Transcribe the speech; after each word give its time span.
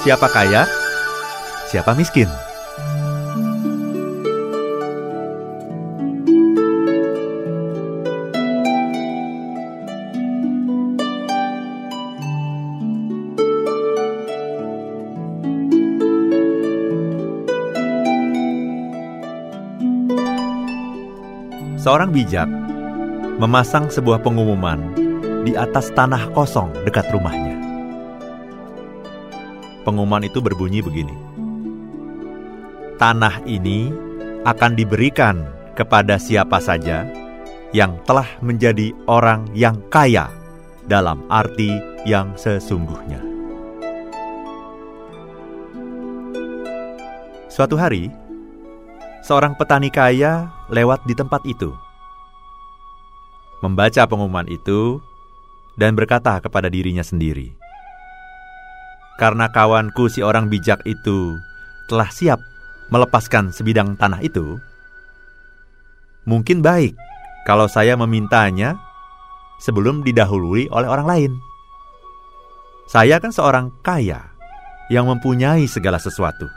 Siapa 0.00 0.32
kaya? 0.32 0.64
Siapa 1.68 1.92
miskin? 1.92 2.24
Seorang 21.76 22.08
bijak 22.08 22.48
memasang 23.36 23.92
sebuah 23.92 24.24
pengumuman 24.24 24.80
di 25.44 25.52
atas 25.56 25.92
tanah 25.92 26.32
kosong 26.32 26.72
dekat 26.88 27.04
rumahnya. 27.12 27.49
Pengumuman 29.90 30.22
itu 30.22 30.38
berbunyi 30.38 30.86
begini: 30.86 31.10
"Tanah 32.94 33.42
ini 33.42 33.90
akan 34.46 34.78
diberikan 34.78 35.42
kepada 35.74 36.14
siapa 36.14 36.62
saja 36.62 37.10
yang 37.74 37.98
telah 38.06 38.38
menjadi 38.38 38.94
orang 39.10 39.50
yang 39.50 39.82
kaya 39.90 40.30
dalam 40.86 41.26
arti 41.26 41.74
yang 42.06 42.38
sesungguhnya." 42.38 43.18
Suatu 47.50 47.74
hari, 47.74 48.14
seorang 49.26 49.58
petani 49.58 49.90
kaya 49.90 50.54
lewat 50.70 51.02
di 51.02 51.18
tempat 51.18 51.42
itu, 51.50 51.74
membaca 53.58 54.06
pengumuman 54.06 54.46
itu, 54.46 55.02
dan 55.74 55.98
berkata 55.98 56.38
kepada 56.38 56.70
dirinya 56.70 57.02
sendiri, 57.02 57.59
"Karena 59.20 59.52
kawanku, 59.52 60.08
si 60.08 60.24
orang 60.24 60.48
bijak 60.48 60.80
itu, 60.88 61.36
telah 61.92 62.08
siap 62.08 62.40
melepaskan 62.88 63.52
sebidang 63.52 64.00
tanah 64.00 64.24
itu, 64.24 64.56
mungkin 66.24 66.64
baik 66.64 66.96
kalau 67.44 67.68
saya 67.68 68.00
memintanya 68.00 68.80
sebelum 69.60 70.00
didahului 70.00 70.72
oleh 70.72 70.88
orang 70.88 71.06
lain. 71.06 71.32
Saya 72.88 73.20
kan 73.20 73.28
seorang 73.30 73.68
kaya 73.84 74.24
yang 74.88 75.04
mempunyai 75.04 75.68
segala 75.68 76.00
sesuatu." 76.00 76.48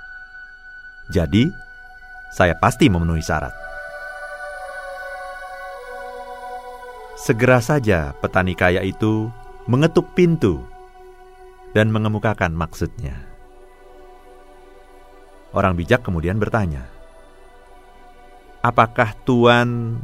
Jadi, 1.12 1.52
saya 2.32 2.56
pasti 2.56 2.88
memenuhi 2.88 3.20
syarat. 3.20 3.52
Segera 7.20 7.60
saja 7.60 8.16
petani 8.24 8.56
kaya 8.56 8.80
itu 8.88 9.28
mengetuk 9.68 10.16
pintu 10.16 10.64
dan 11.74 11.90
mengemukakan 11.90 12.54
maksudnya. 12.54 13.18
Orang 15.54 15.78
bijak 15.78 16.02
kemudian 16.02 16.42
bertanya, 16.42 16.90
"Apakah 18.66 19.14
Tuan 19.26 20.02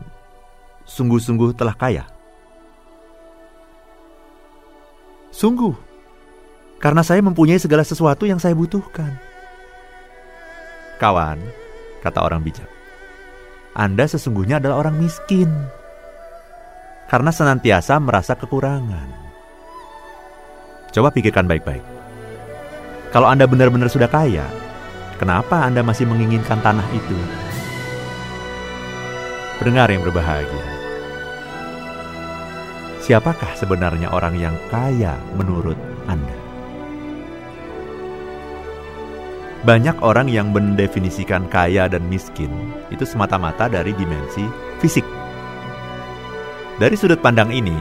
sungguh-sungguh 0.85 1.53
telah 1.57 1.73
kaya?" 1.73 2.05
"Sungguh, 5.33 5.73
karena 6.81 7.01
saya 7.01 7.21
mempunyai 7.21 7.61
segala 7.61 7.85
sesuatu 7.85 8.25
yang 8.25 8.37
saya 8.37 8.53
butuhkan." 8.53 9.17
Kawan, 11.01 11.39
kata 12.03 12.19
orang 12.19 12.43
bijak, 12.45 12.67
Anda 13.73 14.05
sesungguhnya 14.05 14.59
adalah 14.59 14.85
orang 14.85 14.99
miskin 14.99 15.49
karena 17.09 17.33
senantiasa 17.33 17.97
merasa 17.97 18.37
kekurangan. 18.37 19.28
Coba 20.89 21.13
pikirkan 21.13 21.45
baik-baik. 21.45 21.85
Kalau 23.13 23.29
Anda 23.29 23.45
benar-benar 23.45 23.89
sudah 23.89 24.09
kaya, 24.09 24.45
kenapa 25.21 25.65
Anda 25.65 25.85
masih 25.85 26.09
menginginkan 26.09 26.61
tanah 26.61 26.85
itu? 26.93 27.17
Pendengar 29.61 29.91
yang 29.91 30.01
berbahagia, 30.01 30.67
siapakah 33.03 33.53
sebenarnya 33.59 34.09
orang 34.13 34.37
yang 34.39 34.55
kaya 34.73 35.17
menurut 35.37 35.77
Anda? 36.09 36.37
Banyak 39.59 39.99
orang 39.99 40.31
yang 40.31 40.55
mendefinisikan 40.55 41.51
kaya 41.51 41.91
dan 41.91 42.07
miskin 42.07 42.49
itu 42.89 43.03
semata-mata 43.03 43.67
dari 43.67 43.91
dimensi 43.91 44.47
fisik. 44.79 45.03
Dari 46.79 46.95
sudut 46.95 47.19
pandang 47.19 47.51
ini, 47.51 47.75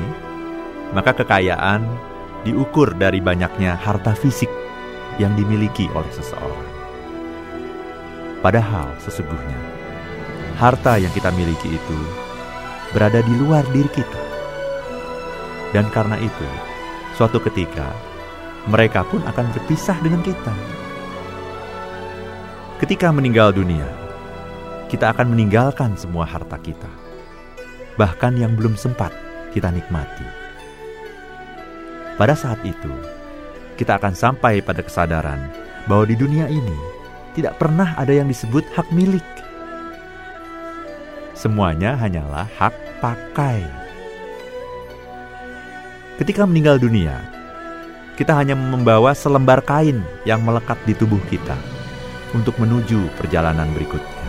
maka 0.91 1.15
kekayaan 1.15 2.08
diukur 2.49 2.97
dari 2.97 3.21
banyaknya 3.21 3.77
harta 3.77 4.17
fisik 4.17 4.49
yang 5.21 5.37
dimiliki 5.37 5.85
oleh 5.93 6.09
seseorang. 6.17 6.69
Padahal 8.41 8.89
sesungguhnya, 9.05 9.61
harta 10.57 10.97
yang 10.97 11.13
kita 11.13 11.29
miliki 11.37 11.77
itu 11.77 11.99
berada 12.97 13.21
di 13.21 13.35
luar 13.37 13.67
diri 13.69 13.91
kita. 13.93 14.23
Dan 15.77 15.93
karena 15.93 16.17
itu, 16.17 16.49
suatu 17.21 17.37
ketika 17.45 17.93
mereka 18.65 19.05
pun 19.05 19.21
akan 19.29 19.53
berpisah 19.53 20.01
dengan 20.01 20.25
kita. 20.25 20.55
Ketika 22.81 23.13
meninggal 23.13 23.53
dunia, 23.53 23.85
kita 24.89 25.13
akan 25.13 25.37
meninggalkan 25.37 25.99
semua 25.99 26.25
harta 26.25 26.57
kita, 26.63 26.89
bahkan 28.01 28.33
yang 28.39 28.57
belum 28.57 28.79
sempat 28.79 29.13
kita 29.53 29.69
nikmati. 29.69 30.48
Pada 32.19 32.35
saat 32.35 32.59
itu, 32.67 32.91
kita 33.79 33.95
akan 33.95 34.11
sampai 34.11 34.59
pada 34.59 34.83
kesadaran 34.83 35.39
bahwa 35.87 36.03
di 36.03 36.19
dunia 36.19 36.51
ini 36.51 36.75
tidak 37.39 37.63
pernah 37.63 37.95
ada 37.95 38.11
yang 38.11 38.27
disebut 38.27 38.67
hak 38.75 38.91
milik. 38.91 39.23
Semuanya 41.39 41.95
hanyalah 41.95 42.51
hak 42.59 42.75
pakai. 42.99 43.63
Ketika 46.19 46.43
meninggal 46.43 46.83
dunia, 46.83 47.23
kita 48.19 48.35
hanya 48.35 48.59
membawa 48.59 49.15
selembar 49.15 49.63
kain 49.63 50.03
yang 50.27 50.43
melekat 50.43 50.75
di 50.83 50.99
tubuh 50.99 51.23
kita 51.31 51.55
untuk 52.35 52.59
menuju 52.59 53.15
perjalanan 53.15 53.71
berikutnya. 53.71 54.27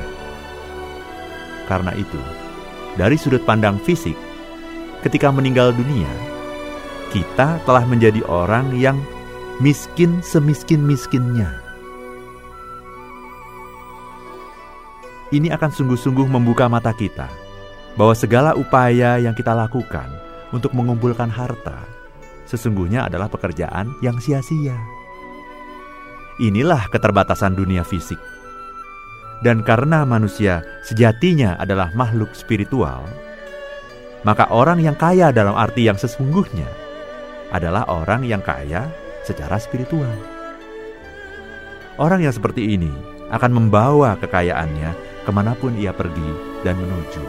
Karena 1.65 1.97
itu, 1.97 2.21
dari 2.93 3.17
sudut 3.17 3.41
pandang 3.41 3.81
fisik, 3.81 4.13
ketika 5.01 5.33
meninggal 5.33 5.73
dunia, 5.73 6.37
kita 7.09 7.61
telah 7.65 7.83
menjadi 7.89 8.21
orang 8.29 8.77
yang 8.77 9.01
miskin 9.57 10.21
semiskin-miskinnya. 10.21 11.49
Ini 15.29 15.53
akan 15.53 15.69
sungguh-sungguh 15.69 16.25
membuka 16.25 16.65
mata 16.65 16.89
kita 16.89 17.29
bahwa 17.93 18.17
segala 18.17 18.57
upaya 18.57 19.21
yang 19.21 19.37
kita 19.37 19.53
lakukan 19.53 20.09
untuk 20.49 20.73
mengumpulkan 20.73 21.29
harta 21.29 21.85
sesungguhnya 22.49 23.05
adalah 23.05 23.29
pekerjaan 23.29 23.93
yang 24.01 24.17
sia-sia. 24.17 24.73
Inilah 26.41 26.89
keterbatasan 26.89 27.53
dunia 27.53 27.85
fisik. 27.85 28.17
Dan 29.45 29.63
karena 29.63 30.03
manusia 30.03 30.65
sejatinya 30.83 31.55
adalah 31.61 31.93
makhluk 31.95 32.33
spiritual, 32.35 33.05
maka 34.27 34.49
orang 34.51 34.83
yang 34.83 34.97
kaya 34.99 35.31
dalam 35.31 35.55
arti 35.55 35.87
yang 35.87 35.95
sesungguhnya 35.95 36.88
adalah 37.53 37.85
orang 37.89 38.25
yang 38.25 38.41
kaya 38.41 38.89
secara 39.25 39.57
spiritual. 39.61 40.09
Orang 41.99 42.23
yang 42.23 42.31
seperti 42.31 42.79
ini 42.79 42.91
akan 43.29 43.51
membawa 43.51 44.15
kekayaannya 44.17 44.91
ke 45.27 45.31
mana 45.33 45.53
pun 45.53 45.75
ia 45.75 45.91
pergi 45.91 46.61
dan 46.63 46.79
menuju. 46.79 47.23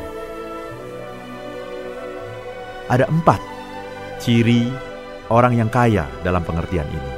Ada 2.90 3.06
empat 3.06 3.40
ciri 4.22 4.70
orang 5.30 5.58
yang 5.58 5.70
kaya 5.70 6.06
dalam 6.22 6.42
pengertian 6.42 6.86
ini. 6.90 7.12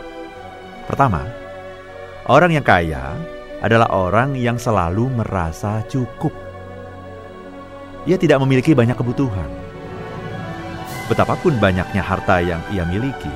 Pertama, 0.85 1.43
Orang 2.31 2.55
yang 2.55 2.63
kaya 2.63 3.19
adalah 3.67 3.91
orang 3.91 4.39
yang 4.39 4.55
selalu 4.55 5.11
merasa 5.11 5.83
cukup. 5.91 6.31
Ia 8.07 8.15
tidak 8.15 8.39
memiliki 8.47 8.79
banyak 8.79 8.95
kebutuhan. 8.95 9.51
Betapapun 11.13 11.61
banyaknya 11.61 12.01
harta 12.01 12.41
yang 12.41 12.65
ia 12.73 12.89
miliki, 12.89 13.29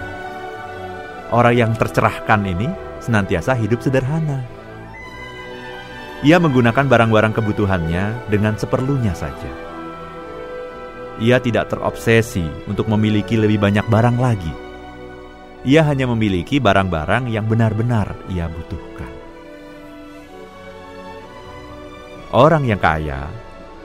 orang 1.28 1.52
yang 1.52 1.72
tercerahkan 1.76 2.40
ini 2.48 2.72
senantiasa 3.04 3.52
hidup 3.52 3.84
sederhana. 3.84 4.40
Ia 6.24 6.40
menggunakan 6.40 6.88
barang-barang 6.88 7.36
kebutuhannya 7.36 8.32
dengan 8.32 8.56
seperlunya 8.56 9.12
saja. 9.12 9.52
Ia 11.20 11.36
tidak 11.36 11.68
terobsesi 11.68 12.48
untuk 12.64 12.88
memiliki 12.88 13.36
lebih 13.36 13.60
banyak 13.60 13.84
barang 13.92 14.16
lagi 14.16 14.66
ia 15.66 15.82
hanya 15.82 16.06
memiliki 16.06 16.62
barang-barang 16.62 17.26
yang 17.26 17.42
benar-benar 17.50 18.14
ia 18.30 18.46
butuhkan. 18.46 19.10
Orang 22.30 22.62
yang 22.70 22.78
kaya 22.78 23.26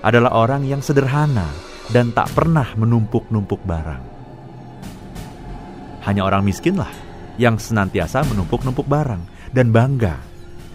adalah 0.06 0.30
orang 0.46 0.62
yang 0.62 0.78
sederhana 0.78 1.50
dan 1.92 2.16
tak 2.16 2.32
pernah 2.32 2.68
menumpuk-numpuk 2.80 3.62
barang. 3.68 4.04
Hanya 6.08 6.26
orang 6.26 6.42
miskinlah 6.48 6.90
yang 7.36 7.60
senantiasa 7.60 8.24
menumpuk-numpuk 8.32 8.88
barang 8.88 9.52
dan 9.52 9.70
bangga 9.70 10.18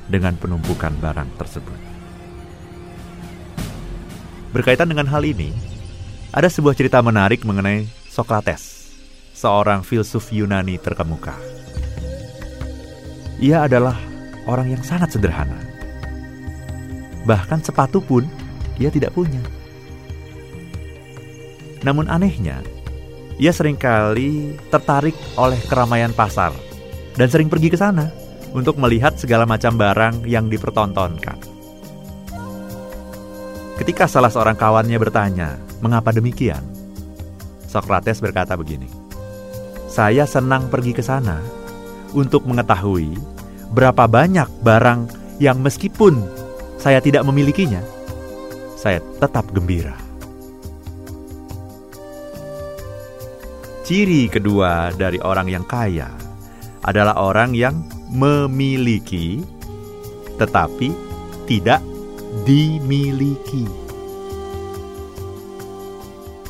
dengan 0.07 0.39
penumpukan 0.39 0.95
barang 1.01 1.29
tersebut. 1.41 1.81
Berkaitan 4.55 4.89
dengan 4.89 5.11
hal 5.11 5.27
ini, 5.27 5.51
ada 6.31 6.47
sebuah 6.47 6.77
cerita 6.77 7.03
menarik 7.03 7.43
mengenai 7.43 7.89
Sokrates, 8.09 8.93
seorang 9.37 9.85
filsuf 9.85 10.33
Yunani 10.33 10.81
terkemuka. 10.81 11.37
Ia 13.37 13.69
adalah 13.69 14.01
orang 14.49 14.73
yang 14.73 14.81
sangat 14.81 15.13
sederhana. 15.13 15.61
Bahkan 17.29 17.61
sepatu 17.61 18.01
pun 18.01 18.25
ia 18.81 18.89
tidak 18.89 19.13
punya. 19.13 19.56
Namun 21.85 22.09
anehnya, 22.09 22.65
ia 23.37 23.53
sering 23.53 23.77
kali 23.77 24.57
tertarik 24.73 25.17
oleh 25.37 25.61
keramaian 25.69 26.13
pasar 26.17 26.57
dan 27.21 27.29
sering 27.29 27.53
pergi 27.53 27.69
ke 27.69 27.77
sana 27.77 28.09
untuk 28.57 28.81
melihat 28.81 29.13
segala 29.21 29.45
macam 29.45 29.77
barang 29.77 30.25
yang 30.25 30.49
dipertontonkan. 30.49 31.37
Ketika 33.77 34.09
salah 34.09 34.33
seorang 34.33 34.57
kawannya 34.57 34.97
bertanya, 34.97 35.61
"Mengapa 35.85 36.09
demikian?" 36.17 36.65
Socrates 37.69 38.25
berkata 38.25 38.57
begini, 38.57 38.89
"Saya 39.85 40.25
senang 40.25 40.73
pergi 40.73 40.97
ke 40.97 41.05
sana 41.05 41.45
untuk 42.17 42.49
mengetahui 42.49 43.13
berapa 43.77 44.09
banyak 44.09 44.49
barang 44.65 45.01
yang 45.37 45.61
meskipun 45.61 46.25
saya 46.81 47.05
tidak 47.05 47.29
memilikinya, 47.29 47.85
saya 48.81 49.05
tetap 49.21 49.53
gembira." 49.53 50.06
Ciri 53.87 54.27
kedua 54.27 54.91
dari 54.99 55.15
orang 55.23 55.47
yang 55.47 55.63
kaya 55.63 56.11
adalah 56.83 57.15
orang 57.23 57.55
yang 57.55 57.87
memiliki 58.11 59.47
tetapi 60.43 60.91
tidak 61.47 61.79
dimiliki. 62.43 63.63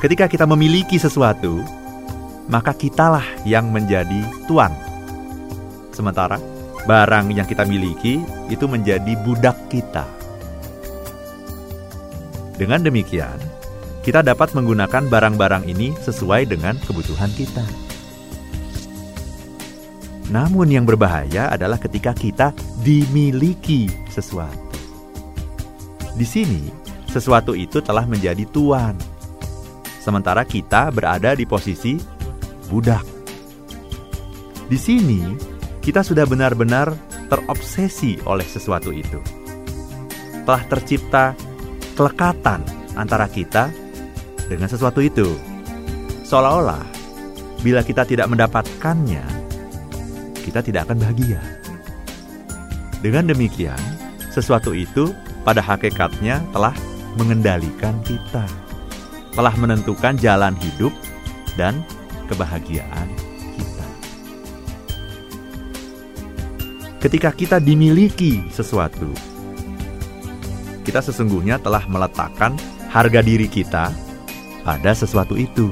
Ketika 0.01 0.33
kita 0.33 0.49
memiliki 0.49 0.97
sesuatu, 0.97 1.61
maka 2.49 2.73
kitalah 2.73 3.29
yang 3.45 3.69
menjadi 3.69 4.25
tuan. 4.49 4.73
Sementara 5.93 6.41
barang 6.89 7.37
yang 7.37 7.45
kita 7.45 7.69
miliki 7.69 8.17
itu 8.49 8.65
menjadi 8.65 9.13
budak 9.29 9.61
kita. 9.69 10.09
Dengan 12.57 12.81
demikian, 12.81 13.37
kita 14.07 14.23
dapat 14.23 14.55
menggunakan 14.55 15.11
barang-barang 15.11 15.67
ini 15.67 15.91
sesuai 15.99 16.47
dengan 16.47 16.79
kebutuhan 16.79 17.27
kita. 17.35 17.67
Namun, 20.31 20.71
yang 20.71 20.87
berbahaya 20.87 21.51
adalah 21.51 21.75
ketika 21.75 22.15
kita 22.15 22.55
dimiliki 22.87 23.91
sesuatu. 24.07 24.79
Di 26.15 26.23
sini, 26.23 26.71
sesuatu 27.11 27.59
itu 27.59 27.83
telah 27.83 28.07
menjadi 28.07 28.47
tuan, 28.47 28.95
sementara 29.99 30.47
kita 30.47 30.95
berada 30.95 31.35
di 31.35 31.43
posisi 31.43 31.99
budak. 32.71 33.03
Di 34.71 34.79
sini, 34.79 35.35
kita 35.83 36.07
sudah 36.07 36.31
benar-benar 36.31 36.95
terobsesi 37.27 38.23
oleh 38.23 38.47
sesuatu 38.47 38.95
itu. 38.95 39.19
Telah 40.47 40.63
tercipta 40.71 41.35
kelekatan 41.99 42.63
antara 42.95 43.27
kita 43.27 43.86
dengan 44.47 44.71
sesuatu 44.71 45.03
itu. 45.03 45.35
Seolah-olah 46.27 46.83
bila 47.63 47.83
kita 47.83 48.07
tidak 48.07 48.31
mendapatkannya, 48.31 49.23
kita 50.43 50.63
tidak 50.63 50.91
akan 50.91 51.03
bahagia. 51.03 51.43
Dengan 53.03 53.31
demikian, 53.31 53.79
sesuatu 54.31 54.75
itu 54.75 55.15
pada 55.47 55.63
hakikatnya 55.63 56.43
telah 56.51 56.75
mengendalikan 57.15 57.95
kita, 58.03 58.47
telah 59.35 59.55
menentukan 59.59 60.19
jalan 60.19 60.55
hidup 60.59 60.91
dan 61.55 61.83
kebahagiaan 62.27 63.09
kita. 63.55 63.89
Ketika 66.99 67.31
kita 67.31 67.57
dimiliki 67.63 68.47
sesuatu, 68.51 69.09
kita 70.83 71.03
sesungguhnya 71.03 71.59
telah 71.63 71.83
meletakkan 71.87 72.55
harga 72.91 73.21
diri 73.23 73.51
kita 73.51 74.06
pada 74.67 74.91
sesuatu 74.91 75.39
itu. 75.39 75.71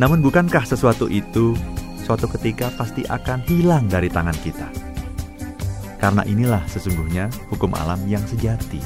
Namun, 0.00 0.24
bukankah 0.24 0.64
sesuatu 0.64 1.12
itu 1.12 1.52
suatu 2.08 2.24
ketika 2.32 2.72
pasti 2.72 3.04
akan 3.04 3.44
hilang 3.44 3.84
dari 3.84 4.08
tangan 4.08 4.36
kita? 4.40 4.64
Karena 6.00 6.24
inilah 6.24 6.64
sesungguhnya 6.64 7.28
hukum 7.52 7.76
alam 7.76 8.00
yang 8.08 8.24
sejati. 8.24 8.80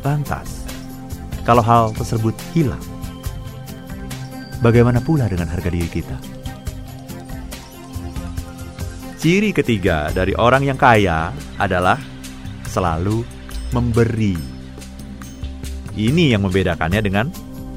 Lantas, 0.00 0.64
kalau 1.44 1.60
hal 1.60 1.92
tersebut 1.92 2.32
hilang, 2.56 2.80
bagaimana 4.64 5.04
pula 5.04 5.28
dengan 5.28 5.52
harga 5.52 5.68
diri 5.68 5.88
kita? 5.88 6.16
Ciri 9.20 9.52
ketiga 9.52 10.08
dari 10.16 10.32
orang 10.32 10.64
yang 10.64 10.78
kaya 10.80 11.34
adalah 11.60 11.98
selalu 12.70 13.26
memberi. 13.74 14.57
Ini 15.98 16.38
yang 16.38 16.46
membedakannya 16.46 17.02
dengan 17.02 17.26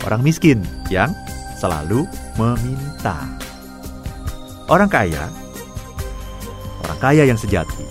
orang 0.06 0.22
miskin 0.22 0.62
yang 0.94 1.10
selalu 1.58 2.06
meminta. 2.38 3.18
Orang 4.70 4.94
kaya, 4.94 5.26
orang 6.86 7.00
kaya 7.02 7.26
yang 7.26 7.42
sejati, 7.42 7.82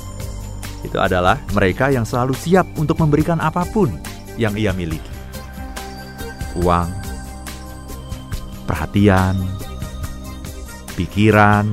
itu 0.86 0.94
adalah 1.02 1.34
mereka 1.50 1.90
yang 1.90 2.06
selalu 2.06 2.38
siap 2.38 2.62
untuk 2.78 3.02
memberikan 3.02 3.42
apa 3.42 3.66
pun 3.74 3.90
yang 4.38 4.54
ia 4.54 4.70
miliki. 4.70 5.10
Uang, 6.62 6.94
perhatian, 8.70 9.34
pikiran, 10.94 11.66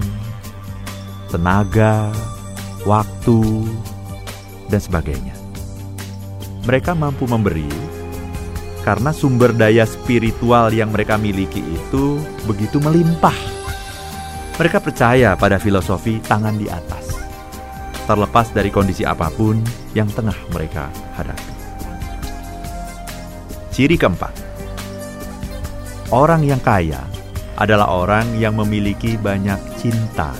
tenaga, 1.30 2.09
waktu, 2.89 3.69
dan 4.74 4.81
sebagainya. 4.81 5.38
Mereka 6.65 6.98
mampu 6.98 7.30
memberi 7.30 7.97
karena 8.88 9.12
sumber 9.12 9.51
daya 9.51 9.84
spiritual 9.84 10.72
yang 10.72 10.95
mereka 10.95 11.19
miliki 11.19 11.60
itu 11.60 12.23
begitu 12.47 12.80
melimpah. 12.80 13.35
Mereka 14.56 14.80
percaya 14.80 15.35
pada 15.35 15.59
filosofi 15.59 16.23
tangan 16.23 16.56
di 16.56 16.71
atas, 16.71 17.19
terlepas 18.07 18.47
dari 18.56 18.71
kondisi 18.71 19.04
apa 19.04 19.28
pun 19.28 19.59
yang 19.92 20.07
tengah 20.07 20.40
mereka 20.56 20.88
hadapi. 21.19 21.52
Ciri 23.76 24.00
keempat, 24.00 24.31
orang 26.16 26.47
yang 26.47 26.64
kaya 26.64 27.04
adalah 27.59 27.92
orang 27.92 28.40
yang 28.40 28.56
memiliki 28.56 29.19
banyak 29.19 29.59
cinta. 29.76 30.31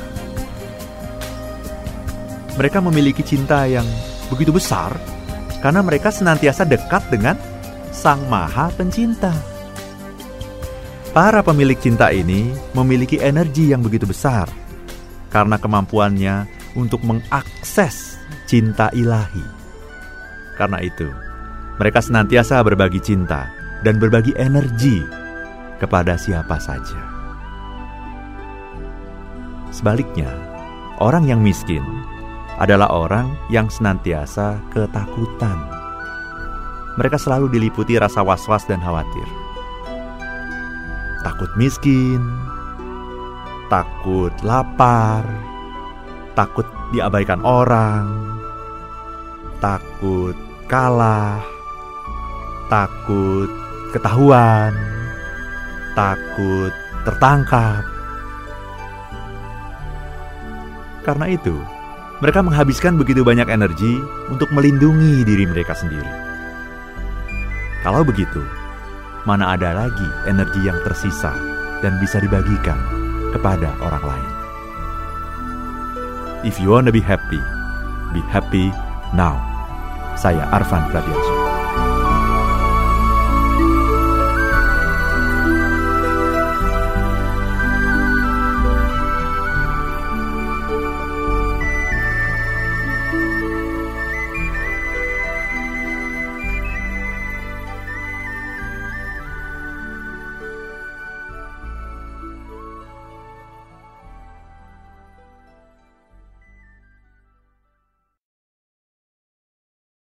Mereka 2.55 2.79
memiliki 2.79 3.27
cinta 3.27 3.67
yang 3.67 3.86
begitu 4.31 4.55
besar 4.55 4.95
karena 5.60 5.83
mereka 5.83 6.15
senantiasa 6.15 6.63
dekat 6.63 7.12
dengan 7.12 7.36
Sang 8.07 8.23
Maha 8.31 8.71
Pencinta. 8.71 9.35
Para 11.11 11.43
pemilik 11.43 11.75
cinta 11.75 12.07
ini 12.07 12.55
memiliki 12.71 13.19
energi 13.19 13.75
yang 13.75 13.83
begitu 13.83 14.07
besar 14.07 14.47
karena 15.27 15.59
kemampuannya 15.59 16.47
untuk 16.79 17.03
mengakses 17.03 18.15
cinta 18.47 18.87
ilahi. 18.95 19.43
Karena 20.55 20.79
itu, 20.79 21.11
mereka 21.83 21.99
senantiasa 21.99 22.63
berbagi 22.63 23.03
cinta 23.03 23.51
dan 23.83 23.99
berbagi 23.99 24.31
energi 24.39 25.03
kepada 25.75 26.15
siapa 26.15 26.63
saja. 26.63 27.03
Sebaliknya, 29.75 30.31
orang 31.03 31.27
yang 31.27 31.43
miskin 31.43 31.83
adalah 32.55 32.87
orang 32.87 33.35
yang 33.51 33.67
senantiasa 33.67 34.63
ketakutan 34.71 35.76
mereka 36.98 37.22
selalu 37.22 37.54
diliputi 37.54 37.96
rasa 37.96 38.25
was-was 38.25 38.66
dan 38.66 38.82
khawatir. 38.82 39.30
Takut 41.22 41.50
miskin, 41.54 42.20
takut 43.70 44.34
lapar, 44.42 45.22
takut 46.34 46.66
diabaikan 46.89 47.46
orang, 47.46 48.10
takut 49.62 50.34
kalah, 50.66 51.38
takut 52.68 53.50
ketahuan, 53.94 54.74
takut 55.94 56.74
tertangkap. 57.06 57.86
Karena 61.06 61.30
itu, 61.32 61.56
mereka 62.20 62.44
menghabiskan 62.44 63.00
begitu 63.00 63.24
banyak 63.24 63.48
energi 63.48 64.01
untuk 64.27 64.51
melindungi 64.51 65.24
diri 65.24 65.48
mereka 65.48 65.72
sendiri. 65.72 66.26
Kalau 67.88 68.03
begitu, 68.03 68.44
mana 69.24 69.56
ada 69.56 69.72
lagi 69.72 70.03
energi 70.27 70.67
yang 70.67 70.75
tersisa 70.84 71.32
dan 71.79 71.96
bisa 72.03 72.20
dibagikan 72.20 72.75
kepada 73.32 73.72
orang 73.79 74.03
lain? 74.03 74.32
If 76.44 76.60
you 76.60 76.75
wanna 76.75 76.91
be 76.91 77.00
happy, 77.00 77.39
be 78.12 78.20
happy 78.27 78.75
now. 79.15 79.39
Saya 80.20 80.44
Arvan 80.51 80.84
Pradiansyah. 80.91 81.37